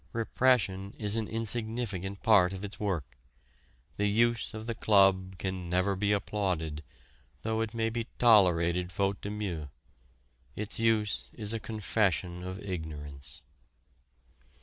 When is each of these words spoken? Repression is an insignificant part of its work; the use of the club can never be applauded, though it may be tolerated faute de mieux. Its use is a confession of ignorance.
Repression 0.13 0.95
is 0.97 1.15
an 1.15 1.27
insignificant 1.27 2.23
part 2.23 2.53
of 2.53 2.63
its 2.65 2.79
work; 2.79 3.19
the 3.97 4.07
use 4.07 4.51
of 4.51 4.65
the 4.65 4.73
club 4.73 5.37
can 5.37 5.69
never 5.69 5.95
be 5.95 6.11
applauded, 6.11 6.83
though 7.43 7.61
it 7.61 7.75
may 7.75 7.91
be 7.91 8.07
tolerated 8.17 8.91
faute 8.91 9.21
de 9.21 9.29
mieux. 9.29 9.69
Its 10.55 10.79
use 10.79 11.29
is 11.33 11.53
a 11.53 11.59
confession 11.59 12.41
of 12.43 12.59
ignorance. 12.61 13.43